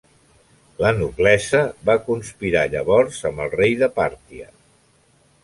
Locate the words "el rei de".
3.45-3.93